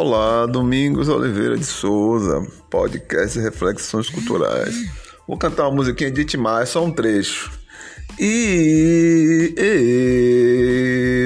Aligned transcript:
Olá, 0.00 0.46
Domingos 0.46 1.08
Oliveira 1.08 1.58
de 1.58 1.64
Souza, 1.64 2.46
podcast 2.70 3.36
Reflexões 3.40 4.08
Culturais. 4.08 4.72
Vou 5.26 5.36
cantar 5.36 5.64
uma 5.64 5.74
musiquinha 5.74 6.08
de 6.08 6.24
Timar, 6.24 6.62
é 6.62 6.66
só 6.66 6.84
um 6.84 6.92
trecho. 6.92 7.50
E 8.16 9.52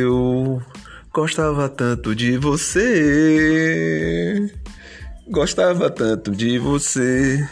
eu 0.00 0.62
gostava 1.12 1.68
tanto 1.68 2.14
de 2.14 2.38
você, 2.38 2.80
gostava 5.28 5.90
tanto 5.90 6.30
de 6.30 6.58
você. 6.58 7.46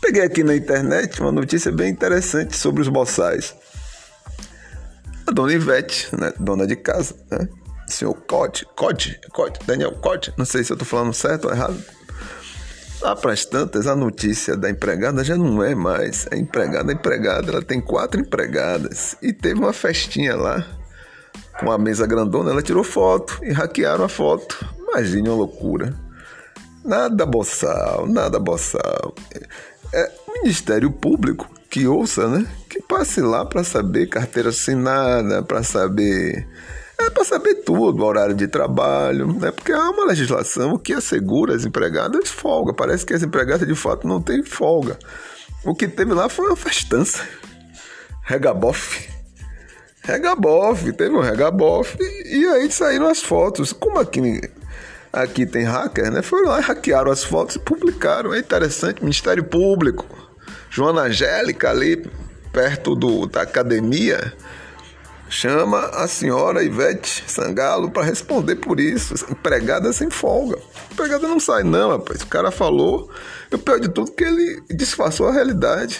Peguei 0.00 0.22
aqui 0.22 0.44
na 0.44 0.54
internet 0.54 1.20
uma 1.20 1.32
notícia 1.32 1.72
bem 1.72 1.90
interessante 1.90 2.56
sobre 2.56 2.82
os 2.82 2.88
boçais. 2.88 3.52
A 5.26 5.32
dona 5.32 5.54
Ivete, 5.54 6.08
né, 6.16 6.32
dona 6.38 6.68
de 6.68 6.76
casa, 6.76 7.16
né? 7.32 7.48
Senhor 7.92 8.14
Cote, 8.26 8.66
Cote, 8.76 9.20
Cote, 9.32 9.58
Daniel 9.66 9.92
Cote, 9.92 10.32
não 10.36 10.44
sei 10.44 10.64
se 10.64 10.72
eu 10.72 10.74
estou 10.74 10.86
falando 10.86 11.12
certo 11.12 11.46
ou 11.46 11.52
errado. 11.52 11.82
Lá 13.00 13.16
para 13.16 13.32
as 13.32 13.44
tantas, 13.44 13.88
a 13.88 13.96
notícia 13.96 14.56
da 14.56 14.70
empregada 14.70 15.24
já 15.24 15.36
não 15.36 15.62
é 15.62 15.74
mais. 15.74 16.28
A 16.30 16.36
empregada, 16.36 16.92
a 16.92 16.94
empregada, 16.94 17.50
ela 17.50 17.62
tem 17.62 17.80
quatro 17.80 18.20
empregadas 18.20 19.16
e 19.20 19.32
teve 19.32 19.58
uma 19.58 19.72
festinha 19.72 20.36
lá 20.36 20.64
com 21.58 21.72
a 21.72 21.78
mesa 21.78 22.06
grandona. 22.06 22.52
Ela 22.52 22.62
tirou 22.62 22.84
foto 22.84 23.40
e 23.42 23.50
hackearam 23.50 24.04
a 24.04 24.08
foto. 24.08 24.64
Imagine 24.78 25.28
uma 25.28 25.38
loucura. 25.38 25.94
Nada 26.84 27.26
boçal, 27.26 28.06
nada 28.06 28.38
boçal. 28.38 29.14
É 29.92 30.12
o 30.28 30.32
Ministério 30.40 30.90
Público 30.90 31.50
que 31.68 31.88
ouça, 31.88 32.28
né? 32.28 32.46
Que 32.68 32.80
passe 32.82 33.20
lá 33.20 33.44
para 33.44 33.64
saber 33.64 34.06
carteira 34.06 34.50
assinada, 34.50 35.42
para 35.42 35.62
saber 35.62 36.46
é 37.06 37.10
para 37.10 37.24
saber 37.24 37.56
tudo, 37.56 38.04
horário 38.04 38.34
de 38.34 38.46
trabalho, 38.46 39.32
né? 39.32 39.50
Porque 39.50 39.72
há 39.72 39.90
uma 39.90 40.06
legislação 40.06 40.78
que 40.78 40.92
assegura 40.92 41.54
as 41.54 41.64
empregadas 41.64 42.28
folga. 42.28 42.72
Parece 42.72 43.04
que 43.04 43.14
as 43.14 43.22
empregadas 43.22 43.66
de 43.66 43.74
fato 43.74 44.06
não 44.06 44.20
têm 44.20 44.42
folga. 44.42 44.98
O 45.64 45.74
que 45.74 45.86
teve 45.86 46.12
lá 46.12 46.28
foi 46.28 46.46
uma 46.46 46.56
festança. 46.56 47.22
Regabof. 48.22 49.08
Regabof, 50.02 50.92
teve 50.92 51.14
um 51.14 51.20
regabof 51.20 51.96
e 52.00 52.46
aí 52.46 52.70
saíram 52.70 53.08
as 53.08 53.22
fotos. 53.22 53.72
Como 53.72 53.98
aqui, 53.98 54.40
aqui 55.12 55.46
tem 55.46 55.64
hacker, 55.64 56.10
né? 56.10 56.22
Foram 56.22 56.48
lá 56.48 56.60
hackearam 56.60 57.12
as 57.12 57.22
fotos 57.22 57.56
e 57.56 57.58
publicaram. 57.60 58.34
É 58.34 58.38
interessante, 58.38 59.02
Ministério 59.02 59.44
Público. 59.44 60.06
Joana 60.68 61.02
Angélica 61.02 61.70
ali 61.70 62.04
perto 62.52 62.94
do, 62.94 63.26
da 63.26 63.42
academia 63.42 64.32
chama 65.32 65.86
a 65.94 66.06
senhora 66.06 66.62
Ivete 66.62 67.24
Sangalo 67.26 67.90
para 67.90 68.04
responder 68.04 68.56
por 68.56 68.78
isso. 68.78 69.14
Empregada 69.30 69.92
sem 69.92 70.10
folga. 70.10 70.58
Empregada 70.92 71.26
não 71.26 71.40
sai, 71.40 71.62
não, 71.62 71.90
rapaz. 71.90 72.20
O 72.20 72.26
cara 72.26 72.50
falou. 72.50 73.10
E 73.50 73.54
o 73.54 73.58
pior 73.58 73.80
de 73.80 73.88
tudo 73.88 74.12
que 74.12 74.24
ele 74.24 74.62
disfarçou 74.70 75.28
a 75.28 75.32
realidade. 75.32 75.98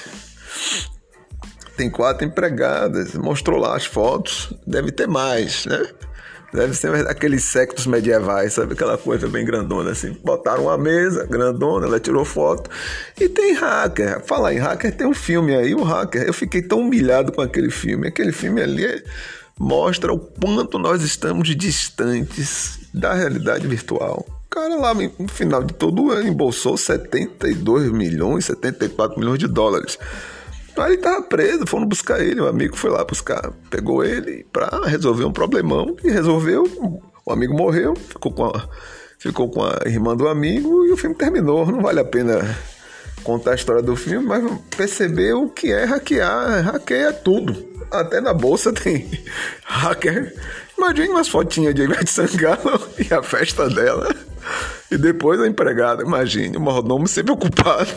Tem 1.77 1.91
quatro 1.91 2.27
empregadas, 2.27 3.15
mostrou 3.15 3.59
lá 3.59 3.75
as 3.75 3.87
fotos. 3.87 4.53
Deve 4.67 4.93
ter 4.93 5.09
mais, 5.09 5.65
né? 5.65 5.83
Deve 6.53 6.75
ser 6.75 6.95
aqueles 7.09 7.45
sectos 7.45 7.87
medievais, 7.87 8.53
sabe? 8.53 8.75
Aquela 8.75 8.99
coisa 8.99 9.27
bem 9.27 9.43
grandona, 9.43 9.93
assim. 9.93 10.15
Botaram 10.23 10.65
uma 10.65 10.77
mesa 10.77 11.27
grandona, 11.27 11.87
ela 11.87 11.99
tirou 11.99 12.27
foto. 12.27 12.69
E 13.19 13.27
tem 13.27 13.55
hacker. 13.55 14.21
Falar 14.25 14.53
em 14.53 14.59
hacker, 14.59 14.95
tem 14.95 15.07
um 15.07 15.15
filme 15.15 15.55
aí, 15.55 15.75
o 15.75 15.83
hacker. 15.83 16.23
Eu 16.23 16.35
fiquei 16.35 16.61
tão 16.61 16.81
humilhado 16.81 17.33
com 17.33 17.41
aquele 17.41 17.71
filme. 17.71 18.07
Aquele 18.07 18.33
filme 18.33 18.61
ali 18.61 19.03
mostra 19.59 20.13
o 20.13 20.19
quanto 20.19 20.79
nós 20.79 21.03
estamos 21.03 21.49
distantes 21.57 22.81
da 22.93 23.15
realidade 23.15 23.67
virtual. 23.67 24.27
O 24.29 24.51
cara 24.51 24.77
lá, 24.77 24.93
no 24.93 25.29
final 25.29 25.65
de 25.65 25.73
todo 25.73 26.11
ano, 26.11 26.29
embolsou 26.29 26.77
72 26.77 27.91
milhões, 27.91 28.45
74 28.45 29.19
milhões 29.19 29.39
de 29.39 29.49
dólares. 29.49 29.99
Aí 30.77 30.93
ele 30.93 31.03
tava 31.03 31.23
preso, 31.23 31.67
foram 31.67 31.87
buscar 31.87 32.21
ele, 32.21 32.41
o 32.41 32.47
amigo 32.47 32.77
foi 32.77 32.91
lá 32.91 33.05
buscar, 33.05 33.51
pegou 33.69 34.05
ele 34.05 34.47
pra 34.53 34.69
resolver 34.87 35.25
um 35.25 35.33
problemão 35.33 35.97
e 36.03 36.11
resolveu. 36.11 36.65
O 37.25 37.33
amigo 37.33 37.55
morreu, 37.55 37.95
ficou 37.95 38.33
com 38.33 38.45
a, 38.47 38.69
ficou 39.19 39.51
com 39.51 39.63
a 39.63 39.81
irmã 39.87 40.17
do 40.17 40.27
amigo 40.27 40.85
e 40.87 40.93
o 40.93 40.97
filme 40.97 41.15
terminou. 41.15 41.67
Não 41.67 41.81
vale 41.81 42.01
a 42.01 42.05
pena 42.05 42.57
contar 43.23 43.53
a 43.53 43.55
história 43.55 43.83
do 43.83 43.95
filme, 43.95 44.27
mas 44.27 44.43
perceber 44.77 45.35
o 45.35 45.49
que 45.49 45.73
é 45.73 45.85
hackear. 45.85 46.63
Hackeia 46.65 47.13
tudo. 47.13 47.71
Até 47.91 48.21
na 48.21 48.33
bolsa 48.33 48.73
tem 48.73 49.09
hacker. 49.65 50.35
Imagine 50.77 51.09
umas 51.11 51.29
fotinhas 51.29 51.75
de 51.75 51.83
Ivete 51.83 52.11
Sangalo 52.11 52.81
e 52.99 53.13
a 53.13 53.23
festa 53.23 53.69
dela. 53.69 54.13
E 54.91 54.97
depois 54.97 55.41
a 55.41 55.47
empregada, 55.47 56.03
imagine, 56.03 56.57
o 56.57 56.61
mordomo 56.61 57.07
sempre 57.07 57.33
ocupado. 57.33 57.91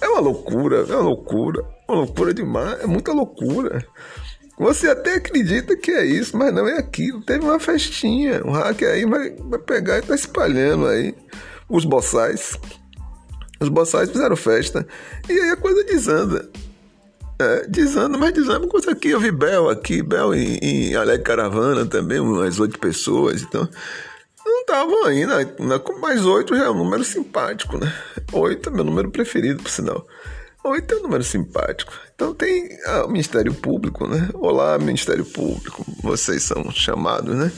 É 0.00 0.08
uma, 0.08 0.20
loucura, 0.20 0.84
é 0.88 0.94
uma 0.94 1.02
loucura, 1.02 1.64
uma 1.88 1.98
loucura 1.98 2.34
demais, 2.34 2.80
é 2.80 2.86
muita 2.86 3.12
loucura. 3.12 3.84
Você 4.58 4.88
até 4.88 5.14
acredita 5.14 5.76
que 5.76 5.90
é 5.92 6.04
isso, 6.04 6.36
mas 6.36 6.52
não 6.52 6.66
é 6.66 6.78
aquilo. 6.78 7.22
Teve 7.22 7.44
uma 7.44 7.60
festinha, 7.60 8.42
um 8.44 8.50
hacker 8.50 8.88
aí 8.88 9.06
vai, 9.06 9.30
vai 9.30 9.58
pegar 9.60 9.98
e 9.98 10.02
tá 10.02 10.14
espalhando 10.14 10.86
aí 10.86 11.14
os 11.68 11.84
boçais. 11.84 12.58
Os 13.60 13.68
boçais 13.68 14.10
fizeram 14.10 14.36
festa 14.36 14.86
e 15.28 15.32
aí 15.32 15.50
a 15.50 15.56
coisa 15.56 15.84
desanda. 15.84 16.48
É, 17.40 17.66
desanda, 17.68 18.18
mas 18.18 18.34
desanda 18.34 18.66
coisa 18.66 18.90
aqui. 18.90 19.10
Eu 19.10 19.20
vi 19.20 19.30
Bel 19.30 19.70
aqui, 19.70 20.02
Bel 20.02 20.34
em, 20.34 20.56
em 20.56 20.96
Alegre 20.96 21.24
Caravana 21.24 21.86
também, 21.86 22.18
umas 22.18 22.58
oito 22.58 22.80
pessoas. 22.80 23.42
Então, 23.42 23.68
estavam 24.68 25.06
ainda, 25.06 25.54
mas 25.98 26.26
oito 26.26 26.54
já 26.54 26.66
é 26.66 26.70
um 26.70 26.76
número 26.76 27.02
simpático, 27.02 27.78
né? 27.78 27.90
Oito 28.32 28.68
é 28.68 28.72
meu 28.72 28.84
número 28.84 29.10
preferido, 29.10 29.62
por 29.62 29.70
sinal. 29.70 30.06
Oito 30.62 30.94
é 30.94 30.98
um 30.98 31.02
número 31.02 31.24
simpático. 31.24 31.90
Então 32.14 32.34
tem 32.34 32.68
ah, 32.84 33.06
o 33.06 33.08
Ministério 33.08 33.54
Público, 33.54 34.06
né? 34.06 34.28
Olá, 34.34 34.78
Ministério 34.78 35.24
Público, 35.24 35.86
vocês 36.02 36.42
são 36.42 36.70
chamados, 36.70 37.34
né? 37.34 37.50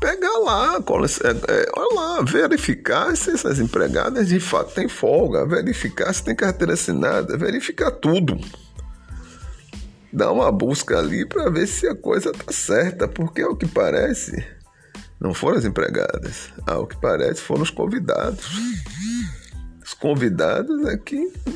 Pega 0.00 0.30
lá, 0.38 0.76
é, 0.76 1.52
é, 1.52 1.70
olha 1.74 1.94
lá, 1.94 2.22
verificar 2.22 3.14
se 3.16 3.30
essas 3.30 3.58
empregadas 3.58 4.28
de 4.28 4.40
fato 4.40 4.74
têm 4.74 4.88
folga, 4.88 5.46
verificar 5.46 6.12
se 6.12 6.24
tem 6.24 6.34
carteira 6.34 6.72
assinada, 6.72 7.36
verificar 7.36 7.90
tudo. 7.90 8.38
Dá 10.12 10.30
uma 10.32 10.50
busca 10.50 10.98
ali 10.98 11.26
para 11.26 11.50
ver 11.50 11.66
se 11.66 11.86
a 11.86 11.94
coisa 11.94 12.32
tá 12.32 12.50
certa, 12.50 13.08
porque 13.08 13.42
é 13.42 13.46
o 13.46 13.56
que 13.56 13.66
parece 13.66 14.56
não 15.20 15.32
foram 15.32 15.58
as 15.58 15.64
empregadas. 15.64 16.50
Ao 16.66 16.86
que 16.86 16.96
parece, 17.00 17.40
foram 17.40 17.62
os 17.62 17.70
convidados. 17.70 18.46
Os 19.84 19.94
convidados 19.94 20.86
é 20.86 20.98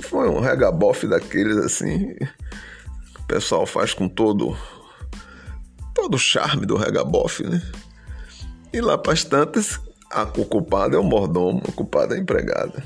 foi 0.03 0.29
um 0.29 0.41
regabofe 0.41 1.07
daqueles 1.07 1.57
assim. 1.57 2.15
Que 2.15 3.21
o 3.21 3.27
pessoal 3.27 3.67
faz 3.67 3.93
com 3.93 4.09
todo 4.09 4.57
todo 5.95 6.15
o 6.15 6.19
charme 6.19 6.65
do 6.65 6.77
regabofe, 6.77 7.45
né? 7.45 7.61
E 8.73 8.81
lá 8.81 8.97
para 8.97 9.13
as 9.13 9.25
tantas, 9.25 9.79
a 10.11 10.25
culpada 10.25 10.97
é 10.97 10.99
o 10.99 11.05
mordomo, 11.05 11.63
a 11.69 11.73
culpada 11.73 12.15
é 12.15 12.19
a 12.19 12.21
empregada. 12.21 12.83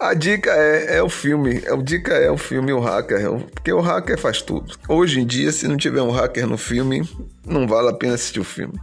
A 0.00 0.14
dica 0.14 0.50
é, 0.50 0.96
é 0.96 1.02
o 1.02 1.10
filme, 1.10 1.62
a 1.66 1.76
dica 1.76 2.14
é 2.14 2.30
o 2.30 2.38
filme 2.38 2.72
O 2.72 2.80
Hacker, 2.80 3.38
porque 3.52 3.70
o 3.70 3.80
hacker 3.80 4.18
faz 4.18 4.40
tudo. 4.40 4.74
Hoje 4.88 5.20
em 5.20 5.26
dia, 5.26 5.52
se 5.52 5.68
não 5.68 5.76
tiver 5.76 6.00
um 6.00 6.10
hacker 6.10 6.46
no 6.46 6.56
filme, 6.56 7.06
não 7.44 7.68
vale 7.68 7.90
a 7.90 7.92
pena 7.92 8.14
assistir 8.14 8.40
o 8.40 8.44
filme. 8.44 8.80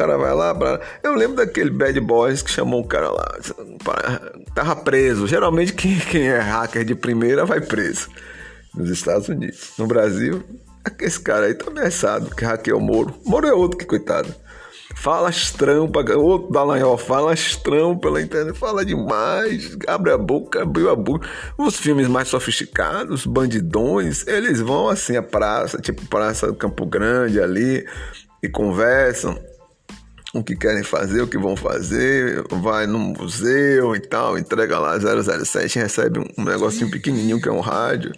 Cara 0.00 0.16
vai 0.16 0.34
lá 0.34 0.54
pra... 0.54 0.80
Eu 1.02 1.14
lembro 1.14 1.36
daquele 1.36 1.68
Bad 1.68 2.00
Boys 2.00 2.40
que 2.40 2.50
chamou 2.50 2.80
o 2.80 2.86
cara 2.88 3.10
lá. 3.10 3.36
Tava 4.54 4.74
preso. 4.74 5.26
Geralmente 5.26 5.74
quem, 5.74 5.98
quem 5.98 6.26
é 6.26 6.38
hacker 6.38 6.86
de 6.86 6.94
primeira 6.94 7.44
vai 7.44 7.60
preso. 7.60 8.08
Nos 8.74 8.88
Estados 8.88 9.28
Unidos. 9.28 9.72
No 9.76 9.86
Brasil, 9.86 10.42
esse 10.98 11.20
cara 11.20 11.44
aí 11.44 11.54
tá 11.54 11.70
ameaçado, 11.70 12.34
que 12.34 12.46
hackeou 12.46 12.80
o 12.80 12.82
Moro. 12.82 13.14
Moro 13.26 13.46
é 13.46 13.52
outro 13.52 13.76
que 13.76 13.84
coitado. 13.84 14.34
Fala 14.96 15.28
estrampa, 15.28 16.00
outro 16.16 16.50
Dallagnol 16.50 16.96
fala 16.96 17.34
estrão 17.34 17.98
pela 17.98 18.22
internet, 18.22 18.56
fala 18.56 18.82
demais, 18.86 19.76
abre 19.86 20.12
a 20.12 20.16
boca, 20.16 20.62
abriu 20.62 20.88
a 20.88 20.96
boca. 20.96 21.28
Os 21.58 21.76
filmes 21.76 22.08
mais 22.08 22.28
sofisticados, 22.28 23.26
bandidões, 23.26 24.26
eles 24.26 24.60
vão 24.60 24.88
assim 24.88 25.18
à 25.18 25.22
praça, 25.22 25.78
tipo 25.78 26.06
Praça 26.06 26.50
Campo 26.54 26.86
Grande 26.86 27.38
ali, 27.38 27.86
e 28.42 28.48
conversam 28.48 29.38
o 30.32 30.44
que 30.44 30.54
querem 30.54 30.84
fazer, 30.84 31.22
o 31.22 31.26
que 31.26 31.38
vão 31.38 31.56
fazer, 31.56 32.44
vai 32.50 32.86
no 32.86 32.98
museu 32.98 33.96
e 33.96 34.00
tal, 34.00 34.38
entrega 34.38 34.78
lá 34.78 34.96
007, 34.98 35.78
recebe 35.78 36.20
um 36.38 36.44
negocinho 36.44 36.90
pequenininho 36.90 37.40
que 37.40 37.48
é 37.48 37.52
um 37.52 37.60
rádio. 37.60 38.12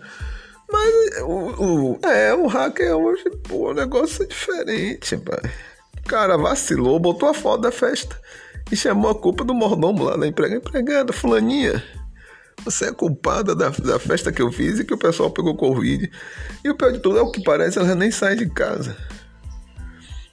Mas 0.70 1.20
o, 1.22 1.96
o 1.96 2.06
é, 2.06 2.34
o 2.34 2.46
hacker 2.46 2.96
hoje, 2.96 3.24
pô, 3.42 3.70
o 3.70 3.74
negócio 3.74 4.24
é 4.24 4.26
diferente, 4.26 5.16
pai. 5.18 5.50
O 5.98 6.08
cara 6.08 6.36
vacilou, 6.36 6.98
botou 6.98 7.28
a 7.28 7.34
foto 7.34 7.62
da 7.62 7.72
festa 7.72 8.18
e 8.70 8.76
chamou 8.76 9.10
a 9.10 9.14
culpa 9.14 9.44
do 9.44 9.54
mordomo 9.54 10.04
lá 10.04 10.16
da 10.16 10.26
empregada. 10.26 10.58
Empregada, 10.58 11.12
fulaninha, 11.12 11.82
você 12.64 12.86
é 12.86 12.92
culpada 12.92 13.54
da, 13.54 13.68
da 13.68 13.98
festa 13.98 14.32
que 14.32 14.40
eu 14.40 14.50
fiz 14.50 14.78
e 14.78 14.84
que 14.84 14.94
o 14.94 14.98
pessoal 14.98 15.30
pegou 15.30 15.56
Covid. 15.56 16.10
E 16.64 16.70
o 16.70 16.76
pior 16.76 16.92
de 16.92 17.00
tudo 17.00 17.18
é 17.18 17.22
o 17.22 17.30
que 17.30 17.42
parece, 17.42 17.78
ela 17.78 17.94
nem 17.94 18.10
sai 18.10 18.36
de 18.36 18.48
casa. 18.48 18.96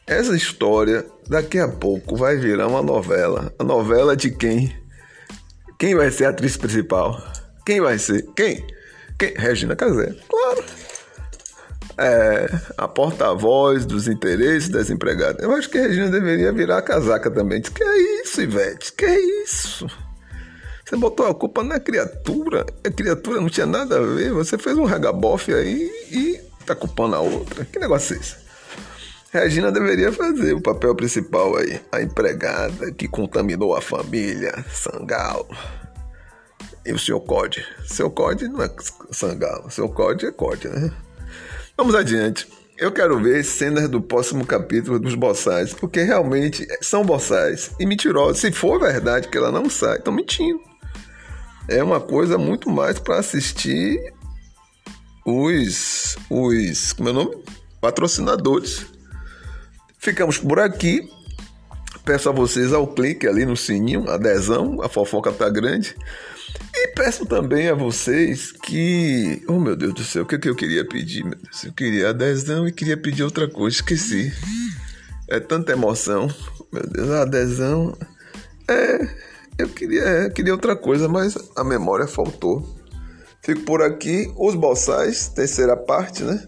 Essa 0.09 0.35
história 0.35 1.05
daqui 1.27 1.59
a 1.59 1.67
pouco 1.67 2.15
vai 2.15 2.35
virar 2.35 2.67
uma 2.67 2.81
novela. 2.81 3.53
A 3.59 3.63
novela 3.63 4.17
de 4.17 4.31
quem? 4.31 4.75
Quem 5.77 5.93
vai 5.93 6.09
ser 6.09 6.25
a 6.25 6.29
atriz 6.29 6.57
principal? 6.57 7.21
Quem 7.63 7.79
vai 7.79 7.99
ser? 7.99 8.25
Quem? 8.35 8.65
Quem? 9.19 9.33
Regina 9.35 9.75
Casé. 9.75 10.15
Claro. 10.27 10.63
É, 11.95 12.49
a 12.75 12.87
porta-voz 12.87 13.85
dos 13.85 14.07
interesses 14.07 14.69
das 14.69 14.89
empregadas. 14.89 15.43
Eu 15.43 15.51
acho 15.53 15.69
que 15.69 15.77
a 15.77 15.81
Regina 15.83 16.09
deveria 16.09 16.51
virar 16.51 16.81
casaca 16.81 17.29
também. 17.29 17.61
Diz, 17.61 17.69
que 17.69 17.83
é 17.83 17.97
isso, 18.23 18.41
Ivete? 18.41 18.93
Que 18.93 19.05
é 19.05 19.43
isso? 19.43 19.85
Você 20.83 20.95
botou 20.95 21.27
a 21.27 21.35
culpa 21.35 21.63
na 21.63 21.79
criatura. 21.79 22.65
A 22.83 22.89
criatura 22.89 23.39
não 23.39 23.49
tinha 23.49 23.67
nada 23.67 23.97
a 23.97 24.01
ver. 24.01 24.31
Você 24.31 24.57
fez 24.57 24.75
um 24.75 24.85
regabofe 24.85 25.53
aí 25.53 25.91
e 26.11 26.41
tá 26.65 26.73
culpando 26.73 27.15
a 27.15 27.19
outra. 27.19 27.63
Que 27.63 27.77
negócio 27.77 28.15
é 28.15 28.19
esse? 28.19 28.48
Regina 29.31 29.71
deveria 29.71 30.11
fazer 30.11 30.53
o 30.53 30.61
papel 30.61 30.95
principal 30.95 31.55
aí. 31.55 31.79
A 31.91 32.01
empregada 32.01 32.91
que 32.91 33.07
contaminou 33.07 33.75
a 33.75 33.81
família, 33.81 34.65
Sangalo. 34.73 35.47
E 36.83 36.91
o 36.91 36.97
seu 36.97 37.19
Code. 37.19 37.63
Seu 37.85 38.09
Code 38.09 38.47
não 38.47 38.63
é 38.63 38.69
Sangalo. 39.11 39.69
Seu 39.69 39.87
Code 39.87 40.25
é 40.25 40.31
Code, 40.31 40.67
né? 40.67 40.91
Vamos 41.77 41.93
adiante. 41.93 42.47
Eu 42.75 42.91
quero 42.91 43.21
ver 43.21 43.43
cenas 43.43 43.87
do 43.87 44.01
próximo 44.01 44.45
capítulo 44.45 44.99
dos 44.99 45.13
boçais, 45.13 45.73
porque 45.73 46.01
realmente 46.01 46.65
são 46.81 47.03
boçais 47.03 47.71
e 47.79 47.85
mentirosos. 47.85 48.39
Se 48.39 48.51
for 48.51 48.79
verdade 48.79 49.27
que 49.27 49.37
ela 49.37 49.51
não 49.51 49.69
sai, 49.69 49.97
estão 49.97 50.13
mentindo. 50.13 50.59
É 51.67 51.83
uma 51.83 51.99
coisa 51.99 52.35
muito 52.37 52.67
mais 52.67 52.97
para 52.97 53.19
assistir 53.19 54.11
os, 55.23 56.17
os, 56.29 56.93
como 56.93 57.09
é 57.09 57.11
o 57.11 57.15
nome? 57.15 57.43
Patrocinadores. 57.79 58.98
Ficamos 59.99 60.37
por 60.37 60.59
aqui. 60.59 61.09
Peço 62.05 62.29
a 62.29 62.31
vocês 62.31 62.73
ao 62.73 62.87
clique 62.87 63.27
ali 63.27 63.45
no 63.45 63.55
sininho, 63.55 64.09
adesão, 64.09 64.81
a 64.81 64.89
fofoca 64.89 65.31
tá 65.31 65.49
grande. 65.49 65.95
E 66.73 66.87
peço 66.95 67.25
também 67.25 67.67
a 67.67 67.75
vocês 67.75 68.51
que. 68.51 69.43
Oh 69.47 69.59
meu 69.59 69.75
Deus 69.75 69.93
do 69.93 70.03
céu, 70.03 70.23
o 70.23 70.25
que, 70.25 70.35
é 70.35 70.39
que 70.39 70.49
eu 70.49 70.55
queria 70.55 70.87
pedir? 70.87 71.23
Meu 71.23 71.35
Deus? 71.35 71.65
Eu 71.65 71.73
queria 71.73 72.09
adesão 72.09 72.67
e 72.67 72.71
queria 72.71 72.95
pedir 72.95 73.23
outra 73.23 73.47
coisa, 73.49 73.75
esqueci. 73.75 74.33
É 75.27 75.39
tanta 75.39 75.73
emoção. 75.73 76.33
Meu 76.71 76.87
Deus, 76.87 77.09
a 77.11 77.21
adesão. 77.23 77.95
É. 78.67 79.29
Eu 79.57 79.67
queria, 79.67 80.01
eu 80.01 80.31
queria 80.31 80.53
outra 80.53 80.75
coisa, 80.75 81.09
mas 81.09 81.37
a 81.55 81.63
memória 81.63 82.07
faltou. 82.07 82.63
Fico 83.43 83.61
por 83.61 83.81
aqui. 83.81 84.31
Os 84.37 84.55
boçais, 84.55 85.27
terceira 85.27 85.75
parte, 85.75 86.23
né? 86.23 86.47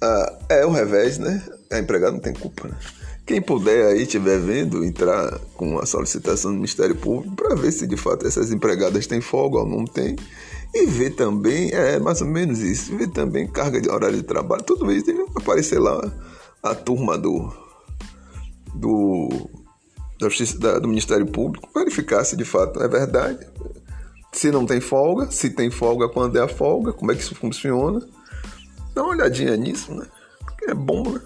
Ah, 0.00 0.38
é 0.48 0.66
o 0.66 0.70
revés, 0.70 1.18
né? 1.18 1.42
A 1.70 1.78
empregada 1.78 2.12
não 2.12 2.20
tem 2.20 2.34
culpa, 2.34 2.68
né? 2.68 2.74
Quem 3.26 3.42
puder 3.42 3.88
aí, 3.88 4.02
estiver 4.02 4.38
vendo, 4.38 4.84
entrar 4.84 5.36
com 5.56 5.80
a 5.80 5.86
solicitação 5.86 6.52
do 6.52 6.58
Ministério 6.58 6.94
Público 6.94 7.34
para 7.34 7.56
ver 7.56 7.72
se 7.72 7.84
de 7.84 7.96
fato 7.96 8.24
essas 8.24 8.52
empregadas 8.52 9.06
têm 9.08 9.20
folga 9.20 9.58
ou 9.58 9.66
não 9.66 9.84
tem. 9.84 10.14
E 10.72 10.86
ver 10.86 11.10
também, 11.10 11.70
é 11.72 11.98
mais 11.98 12.20
ou 12.20 12.28
menos 12.28 12.60
isso, 12.60 12.96
ver 12.96 13.08
também 13.08 13.48
carga 13.48 13.80
de 13.80 13.88
horário 13.88 14.16
de 14.16 14.22
trabalho, 14.22 14.62
tudo 14.62 14.92
isso, 14.92 15.06
que 15.06 15.26
aparecer 15.34 15.80
lá 15.80 16.00
a 16.62 16.74
turma 16.74 17.18
do, 17.18 17.52
do, 18.74 19.48
da 20.20 20.28
justiça, 20.28 20.58
da, 20.58 20.78
do 20.78 20.86
Ministério 20.86 21.26
Público, 21.26 21.68
verificar 21.74 22.24
se 22.24 22.36
de 22.36 22.44
fato 22.44 22.80
é 22.80 22.86
verdade. 22.86 23.44
Se 24.32 24.52
não 24.52 24.66
tem 24.66 24.80
folga, 24.80 25.30
se 25.32 25.50
tem 25.50 25.70
folga, 25.70 26.08
quando 26.08 26.36
é 26.36 26.42
a 26.42 26.48
folga, 26.48 26.92
como 26.92 27.10
é 27.10 27.14
que 27.14 27.22
isso 27.22 27.34
funciona. 27.34 28.06
Dá 28.96 29.02
uma 29.02 29.12
olhadinha 29.12 29.54
nisso, 29.58 29.94
né? 29.94 30.06
Porque 30.40 30.70
é 30.70 30.74
bom, 30.74 31.02
né? 31.02 31.20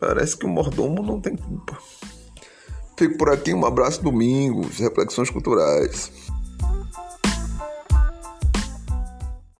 Parece 0.00 0.36
que 0.36 0.44
o 0.44 0.48
mordomo 0.48 1.00
não 1.00 1.20
tem 1.20 1.36
culpa. 1.36 1.78
Fico 2.98 3.16
por 3.16 3.30
aqui, 3.30 3.54
um 3.54 3.64
abraço 3.64 4.02
domingos, 4.02 4.78
reflexões 4.78 5.30
culturais. 5.30 6.10